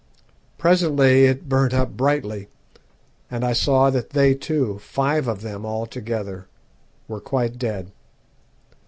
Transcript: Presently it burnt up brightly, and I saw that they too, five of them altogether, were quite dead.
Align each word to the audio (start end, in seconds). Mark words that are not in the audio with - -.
Presently 0.57 1.25
it 1.25 1.47
burnt 1.47 1.75
up 1.75 1.95
brightly, 1.95 2.47
and 3.29 3.45
I 3.45 3.53
saw 3.53 3.91
that 3.91 4.09
they 4.13 4.33
too, 4.33 4.79
five 4.79 5.27
of 5.27 5.41
them 5.41 5.63
altogether, 5.63 6.47
were 7.07 7.21
quite 7.21 7.59
dead. 7.59 7.91